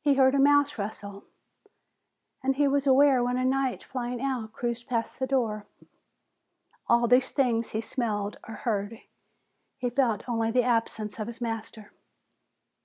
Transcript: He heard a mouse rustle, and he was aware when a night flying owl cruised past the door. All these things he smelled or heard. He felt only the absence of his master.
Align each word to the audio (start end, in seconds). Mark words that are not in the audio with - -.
He 0.00 0.14
heard 0.14 0.34
a 0.34 0.40
mouse 0.40 0.78
rustle, 0.78 1.26
and 2.42 2.56
he 2.56 2.66
was 2.66 2.88
aware 2.88 3.22
when 3.22 3.36
a 3.38 3.44
night 3.44 3.84
flying 3.84 4.20
owl 4.20 4.48
cruised 4.48 4.88
past 4.88 5.20
the 5.20 5.28
door. 5.28 5.64
All 6.88 7.06
these 7.06 7.30
things 7.30 7.68
he 7.70 7.80
smelled 7.80 8.36
or 8.48 8.54
heard. 8.54 8.98
He 9.78 9.90
felt 9.90 10.28
only 10.28 10.50
the 10.50 10.64
absence 10.64 11.20
of 11.20 11.28
his 11.28 11.40
master. 11.40 11.92